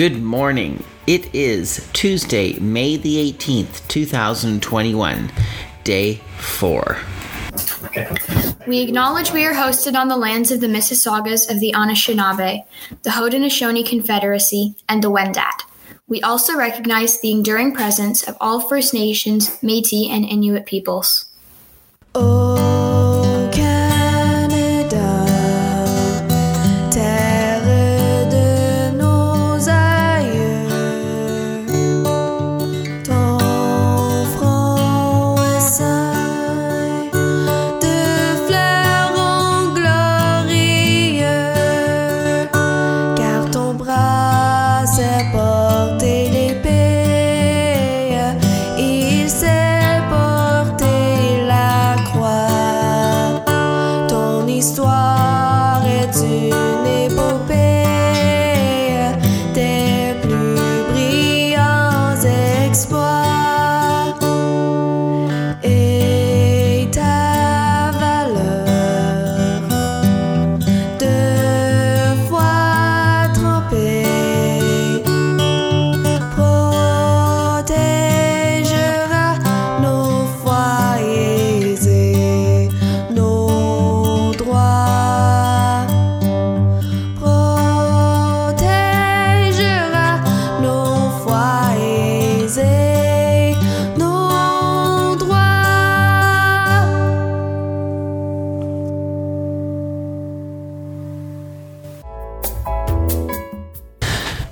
Good 0.00 0.22
morning. 0.22 0.82
It 1.06 1.34
is 1.34 1.86
Tuesday, 1.92 2.58
May 2.58 2.96
the 2.96 3.16
18th, 3.34 3.86
2021, 3.88 5.30
day 5.84 6.14
four. 6.38 6.96
We 8.66 8.80
acknowledge 8.80 9.30
we 9.32 9.44
are 9.44 9.52
hosted 9.52 9.94
on 9.94 10.08
the 10.08 10.16
lands 10.16 10.50
of 10.50 10.62
the 10.62 10.68
Mississaugas 10.68 11.50
of 11.50 11.60
the 11.60 11.74
Anishinaabe, 11.76 12.64
the 13.02 13.10
Haudenosaunee 13.10 13.86
Confederacy, 13.86 14.74
and 14.88 15.04
the 15.04 15.10
Wendat. 15.10 15.64
We 16.08 16.22
also 16.22 16.56
recognize 16.56 17.20
the 17.20 17.32
enduring 17.32 17.74
presence 17.74 18.26
of 18.26 18.38
all 18.40 18.60
First 18.60 18.94
Nations, 18.94 19.50
Métis, 19.60 20.08
and 20.08 20.24
Inuit 20.24 20.64
peoples. 20.64 21.26
Ô 22.14 22.69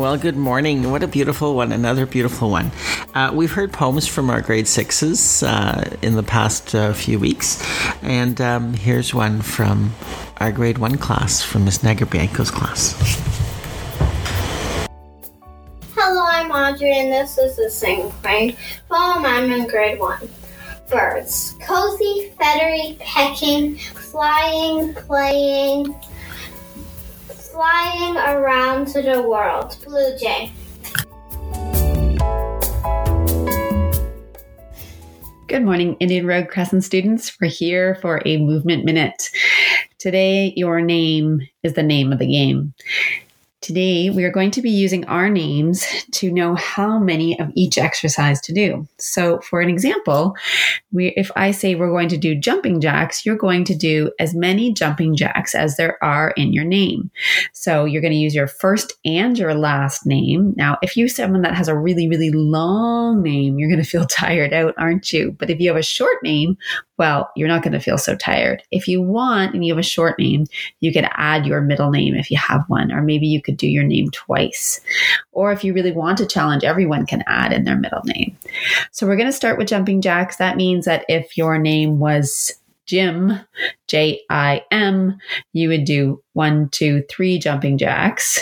Well, 0.00 0.16
good 0.16 0.38
morning. 0.38 0.90
What 0.90 1.02
a 1.02 1.06
beautiful 1.06 1.54
one. 1.54 1.72
Another 1.72 2.06
beautiful 2.06 2.48
one. 2.48 2.72
Uh, 3.14 3.32
we've 3.34 3.52
heard 3.52 3.70
poems 3.70 4.06
from 4.06 4.30
our 4.30 4.40
grade 4.40 4.66
sixes 4.66 5.42
uh, 5.42 5.94
in 6.00 6.16
the 6.16 6.22
past 6.22 6.74
uh, 6.74 6.94
few 6.94 7.18
weeks. 7.18 7.62
And 8.00 8.40
um, 8.40 8.72
here's 8.72 9.12
one 9.12 9.42
from 9.42 9.92
our 10.38 10.52
grade 10.52 10.78
one 10.78 10.96
class, 10.96 11.42
from 11.42 11.66
Miss 11.66 11.82
Negerbianco's 11.82 12.50
class. 12.50 12.94
Hello, 15.94 16.24
I'm 16.26 16.50
Audrey, 16.50 16.98
and 16.98 17.12
this 17.12 17.36
is 17.36 17.56
the 17.56 17.68
sing 17.68 18.10
grade 18.22 18.56
poem. 18.88 19.26
I'm 19.26 19.52
in 19.52 19.66
grade 19.66 20.00
one. 20.00 20.30
Birds. 20.88 21.56
Cozy, 21.60 22.32
feathery, 22.38 22.96
pecking, 23.00 23.76
flying, 23.76 24.94
playing, 24.94 25.94
flying 27.60 28.16
around 28.16 28.86
to 28.86 29.02
the 29.02 29.20
world. 29.20 29.76
Blue 29.84 30.16
jay. 30.16 30.50
Good 35.46 35.62
morning, 35.62 35.94
Indian 36.00 36.26
Road 36.26 36.48
Crescent 36.48 36.84
students. 36.84 37.36
We're 37.38 37.50
here 37.50 37.96
for 37.96 38.22
a 38.24 38.38
movement 38.38 38.86
minute. 38.86 39.28
Today, 39.98 40.54
your 40.56 40.80
name 40.80 41.42
is 41.62 41.74
the 41.74 41.82
name 41.82 42.14
of 42.14 42.18
the 42.18 42.26
game. 42.26 42.72
Today, 43.62 44.08
we 44.08 44.24
are 44.24 44.30
going 44.30 44.50
to 44.52 44.62
be 44.62 44.70
using 44.70 45.04
our 45.04 45.28
names 45.28 45.86
to 46.12 46.32
know 46.32 46.54
how 46.54 46.98
many 46.98 47.38
of 47.38 47.50
each 47.54 47.76
exercise 47.76 48.40
to 48.40 48.54
do. 48.54 48.88
So, 48.96 49.38
for 49.40 49.60
an 49.60 49.68
example, 49.68 50.34
we, 50.92 51.08
if 51.14 51.30
I 51.36 51.50
say 51.50 51.74
we're 51.74 51.90
going 51.90 52.08
to 52.08 52.16
do 52.16 52.34
jumping 52.34 52.80
jacks, 52.80 53.26
you're 53.26 53.36
going 53.36 53.64
to 53.64 53.74
do 53.74 54.12
as 54.18 54.34
many 54.34 54.72
jumping 54.72 55.14
jacks 55.14 55.54
as 55.54 55.76
there 55.76 56.02
are 56.02 56.30
in 56.38 56.54
your 56.54 56.64
name. 56.64 57.10
So, 57.52 57.84
you're 57.84 58.00
going 58.00 58.14
to 58.14 58.18
use 58.18 58.34
your 58.34 58.46
first 58.46 58.94
and 59.04 59.38
your 59.38 59.52
last 59.52 60.06
name. 60.06 60.54
Now, 60.56 60.78
if 60.80 60.96
you're 60.96 61.08
someone 61.08 61.42
that 61.42 61.54
has 61.54 61.68
a 61.68 61.76
really, 61.76 62.08
really 62.08 62.30
long 62.30 63.22
name, 63.22 63.58
you're 63.58 63.68
going 63.68 63.84
to 63.84 63.90
feel 63.90 64.06
tired 64.10 64.54
out, 64.54 64.72
aren't 64.78 65.12
you? 65.12 65.36
But 65.38 65.50
if 65.50 65.60
you 65.60 65.68
have 65.68 65.76
a 65.76 65.82
short 65.82 66.22
name, 66.22 66.56
well, 67.00 67.30
you're 67.34 67.48
not 67.48 67.62
going 67.62 67.72
to 67.72 67.80
feel 67.80 67.96
so 67.96 68.14
tired. 68.14 68.62
If 68.70 68.86
you 68.86 69.00
want 69.00 69.54
and 69.54 69.64
you 69.64 69.72
have 69.72 69.80
a 69.80 69.82
short 69.82 70.18
name, 70.18 70.44
you 70.80 70.92
can 70.92 71.08
add 71.14 71.46
your 71.46 71.62
middle 71.62 71.90
name 71.90 72.14
if 72.14 72.30
you 72.30 72.36
have 72.36 72.62
one, 72.68 72.92
or 72.92 73.00
maybe 73.00 73.26
you 73.26 73.40
could 73.40 73.56
do 73.56 73.66
your 73.66 73.84
name 73.84 74.10
twice. 74.10 74.82
Or 75.32 75.50
if 75.50 75.64
you 75.64 75.72
really 75.72 75.92
want 75.92 76.18
to 76.18 76.26
challenge, 76.26 76.62
everyone 76.62 77.06
can 77.06 77.24
add 77.26 77.54
in 77.54 77.64
their 77.64 77.78
middle 77.78 78.02
name. 78.04 78.36
So 78.92 79.06
we're 79.06 79.16
going 79.16 79.30
to 79.30 79.32
start 79.32 79.56
with 79.56 79.68
jumping 79.68 80.02
jacks. 80.02 80.36
That 80.36 80.58
means 80.58 80.84
that 80.84 81.06
if 81.08 81.38
your 81.38 81.56
name 81.56 82.00
was 82.00 82.52
Jim, 82.84 83.40
J 83.88 84.20
I 84.28 84.62
M, 84.70 85.18
you 85.54 85.70
would 85.70 85.86
do 85.86 86.22
one, 86.34 86.68
two, 86.68 87.02
three 87.08 87.38
jumping 87.38 87.78
jacks. 87.78 88.40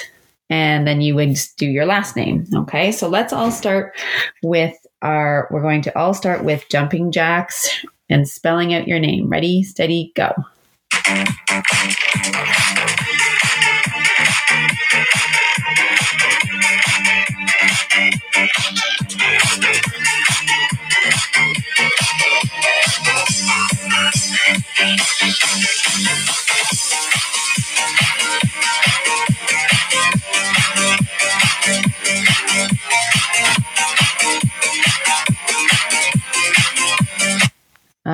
And 0.51 0.85
then 0.85 1.01
you 1.01 1.15
would 1.15 1.39
do 1.59 1.67
your 1.67 1.87
last 1.87 2.17
name. 2.17 2.45
Okay. 2.53 2.91
So 2.91 3.09
let's 3.09 3.33
all 3.33 3.53
start 3.53 3.95
with 4.43 4.75
our, 5.01 5.47
we're 5.53 5.63
going 5.63 5.83
to 5.83 5.97
all 5.97 6.13
start 6.13 6.43
with 6.43 6.65
jumping 6.69 7.13
jacks 7.13 7.85
and 8.09 8.29
spelling 8.29 8.75
out 8.75 8.89
your 8.89 8.99
name. 8.99 9.29
Ready, 9.29 9.63
steady, 9.63 10.13
go. 10.15 10.33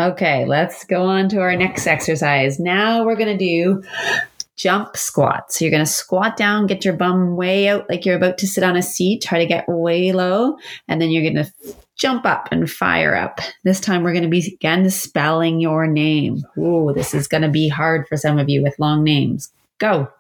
Okay, 0.05 0.45
let's 0.45 0.85
go 0.85 1.05
on 1.05 1.31
to 1.31 1.41
our 1.41 1.57
next 1.57 1.87
exercise. 1.87 2.61
Now 2.61 3.07
we're 3.07 3.17
going 3.17 3.39
to 3.39 3.43
do 3.43 3.83
jump 4.55 4.99
squats. 4.99 5.59
So 5.59 5.65
you're 5.65 5.73
going 5.73 5.85
to 5.85 5.91
squat 5.91 6.37
down, 6.37 6.67
get 6.67 6.85
your 6.85 6.93
bum 6.93 7.37
way 7.37 7.69
out 7.69 7.89
like 7.89 8.05
you're 8.05 8.17
about 8.17 8.37
to 8.39 8.47
sit 8.47 8.63
on 8.63 8.77
a 8.77 8.83
seat, 8.83 9.23
try 9.23 9.39
to 9.39 9.47
get 9.47 9.67
way 9.67 10.13
low, 10.13 10.59
and 10.89 11.01
then 11.01 11.11
you're 11.11 11.23
going 11.23 11.43
to 11.43 11.51
jump 11.97 12.27
up 12.27 12.49
and 12.53 12.71
fire 12.71 13.15
up. 13.15 13.41
This 13.63 13.81
time 13.81 14.03
we're 14.03 14.13
going 14.13 14.25
to 14.25 14.29
be 14.29 14.47
again 14.47 14.91
spelling 14.91 15.59
your 15.59 15.87
name. 15.87 16.43
Ooh, 16.59 16.93
this 16.95 17.15
is 17.15 17.27
going 17.27 17.43
to 17.43 17.49
be 17.49 17.71
hard 17.71 18.07
for 18.07 18.19
some 18.19 18.39
of 18.39 18.51
you 18.51 18.63
with 18.63 18.79
long 18.79 19.05
names. 19.05 19.53
Go. 19.79 20.11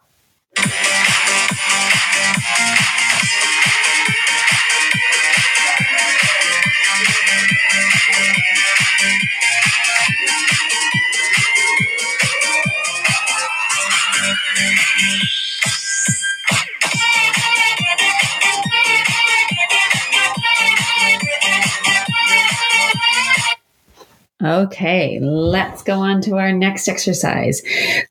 Okay, 24.45 25.19
let's 25.23 25.83
go 25.83 25.95
on 26.01 26.21
to 26.23 26.37
our 26.37 26.53
next 26.53 26.87
exercise. 26.87 27.63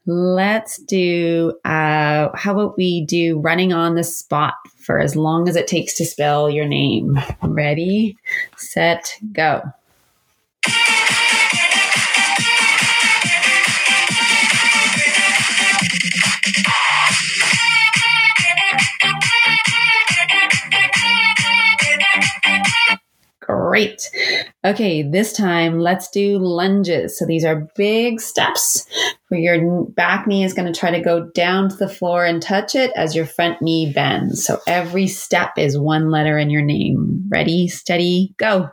Let's 0.07 0.77
do, 0.79 1.53
uh, 1.63 2.29
how 2.33 2.53
about 2.53 2.75
we 2.75 3.05
do 3.05 3.39
running 3.39 3.71
on 3.71 3.93
the 3.93 4.03
spot 4.03 4.55
for 4.79 4.99
as 4.99 5.15
long 5.15 5.47
as 5.47 5.55
it 5.55 5.67
takes 5.67 5.93
to 5.97 6.05
spell 6.05 6.49
your 6.49 6.65
name? 6.65 7.19
Ready, 7.43 8.17
set, 8.57 9.15
go. 9.31 9.61
Great. 23.39 24.09
Okay, 24.65 25.03
this 25.03 25.33
time 25.33 25.79
let's 25.79 26.09
do 26.09 26.37
lunges. 26.39 27.19
So 27.19 27.25
these 27.25 27.43
are 27.43 27.67
big 27.75 28.21
steps 28.21 28.87
where 29.27 29.39
your 29.39 29.85
back 29.87 30.25
knee 30.25 30.45
is 30.45 30.53
going 30.53 30.71
to 30.71 30.79
try 30.79 30.89
to 30.91 31.01
go 31.01 31.29
down 31.31 31.67
to 31.69 31.75
the 31.75 31.89
floor 31.89 32.23
and 32.23 32.41
touch 32.41 32.73
it 32.73 32.91
as 32.95 33.13
your 33.13 33.25
front 33.25 33.61
knee 33.61 33.91
bends. 33.91 34.45
So 34.45 34.61
every 34.65 35.07
step 35.07 35.57
is 35.57 35.77
one 35.77 36.11
letter 36.11 36.37
in 36.37 36.49
your 36.49 36.61
name. 36.61 37.25
Ready, 37.29 37.67
steady, 37.67 38.33
go. 38.37 38.69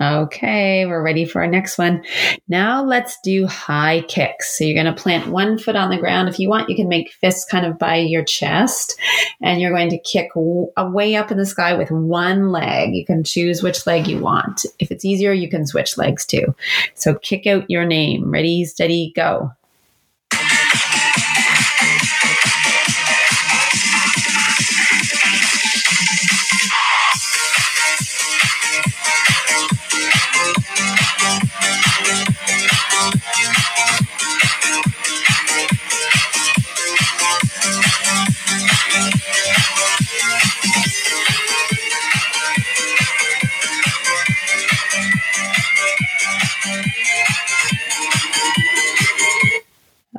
Okay, 0.00 0.86
we're 0.86 1.02
ready 1.02 1.24
for 1.24 1.42
our 1.42 1.48
next 1.48 1.76
one. 1.76 2.04
Now 2.46 2.84
let's 2.84 3.18
do 3.22 3.46
high 3.46 4.02
kicks. 4.02 4.56
So 4.56 4.62
you're 4.64 4.80
going 4.80 4.94
to 4.94 5.02
plant 5.02 5.26
one 5.26 5.58
foot 5.58 5.74
on 5.74 5.90
the 5.90 5.98
ground. 5.98 6.28
If 6.28 6.38
you 6.38 6.48
want, 6.48 6.70
you 6.70 6.76
can 6.76 6.88
make 6.88 7.12
fists 7.12 7.44
kind 7.44 7.66
of 7.66 7.78
by 7.80 7.96
your 7.96 8.22
chest 8.22 8.96
and 9.42 9.60
you're 9.60 9.72
going 9.72 9.90
to 9.90 9.98
kick 9.98 10.28
w- 10.34 10.70
uh, 10.76 10.88
way 10.92 11.16
up 11.16 11.32
in 11.32 11.36
the 11.36 11.46
sky 11.46 11.74
with 11.74 11.90
one 11.90 12.52
leg. 12.52 12.94
You 12.94 13.04
can 13.04 13.24
choose 13.24 13.60
which 13.60 13.86
leg 13.88 14.06
you 14.06 14.18
want. 14.18 14.64
If 14.78 14.92
it's 14.92 15.04
easier, 15.04 15.32
you 15.32 15.48
can 15.48 15.66
switch 15.66 15.98
legs 15.98 16.24
too. 16.24 16.54
So 16.94 17.16
kick 17.16 17.48
out 17.48 17.68
your 17.68 17.84
name. 17.84 18.30
Ready, 18.30 18.64
steady, 18.66 19.12
go. 19.16 19.52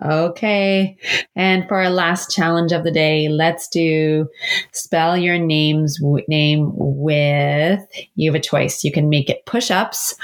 Okay. 0.10 0.98
And 1.36 1.68
for 1.68 1.76
our 1.76 1.90
last 1.90 2.32
challenge 2.36 2.72
of 2.72 2.84
the 2.84 2.92
day, 2.92 3.30
let's 3.30 3.68
do 3.68 4.28
spell 4.72 5.16
your 5.16 5.38
name's 5.38 6.00
w- 6.00 6.26
name 6.28 6.72
with 6.74 7.80
you 8.16 8.32
have 8.32 8.40
a 8.40 8.44
choice. 8.44 8.84
You 8.84 8.92
can 8.92 9.10
make 9.10 9.30
it 9.30 9.46
push-ups 9.46 10.16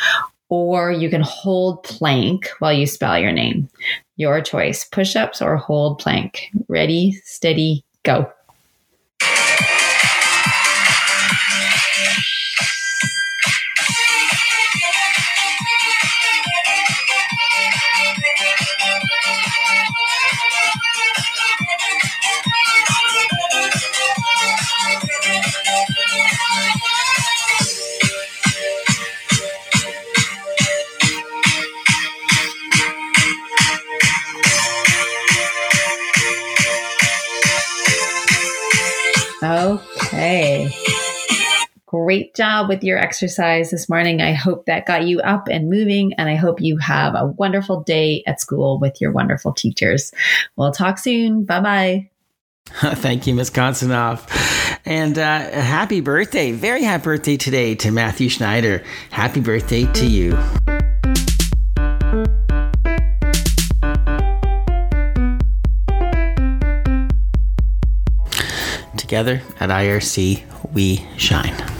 or 0.50 0.92
you 0.92 1.10
can 1.10 1.22
hold 1.22 1.84
plank 1.84 2.50
while 2.60 2.74
you 2.74 2.88
spell 2.88 3.20
your 3.20 3.32
name. 3.32 3.70
Your 4.18 4.42
choice. 4.42 4.86
Push-ups 4.86 5.42
or 5.42 5.58
hold 5.58 6.00
plank. 6.00 6.50
Ready, 6.68 7.22
steady, 7.24 7.84
go. 8.04 8.32
Great 42.06 42.36
job 42.36 42.70
with 42.70 42.84
your 42.84 43.00
exercise 43.00 43.72
this 43.72 43.90
morning. 43.90 44.22
I 44.22 44.34
hope 44.34 44.68
that 44.68 44.86
got 44.86 45.08
you 45.08 45.22
up 45.22 45.48
and 45.48 45.72
moving, 45.72 46.14
and 46.20 46.30
I 46.30 46.36
hope 46.36 46.62
you 46.62 46.78
have 46.78 47.16
a 47.16 47.26
wonderful 47.26 47.82
day 47.82 48.22
at 48.28 48.40
school 48.40 48.78
with 48.80 49.02
your 49.02 49.12
wonderful 49.12 49.54
teachers. 49.54 50.12
We'll 50.56 50.72
talk 50.72 51.00
soon. 51.00 51.46
Bye 51.46 51.62
bye. 51.62 52.10
Thank 52.98 53.26
you, 53.26 53.34
Ms. 53.34 53.50
Konstanov. 53.50 54.22
And 54.86 55.18
uh, 55.18 55.50
happy 55.50 56.00
birthday. 56.00 56.52
Very 56.52 56.84
happy 56.84 57.06
birthday 57.06 57.38
today 57.38 57.74
to 57.74 57.90
Matthew 57.90 58.30
Schneider. 58.30 58.84
Happy 59.10 59.40
birthday 59.40 59.92
to 59.94 60.06
you. 60.06 60.38
Together 68.96 69.42
at 69.60 69.72
IRC, 69.72 70.44
we 70.72 71.04
shine. 71.18 71.75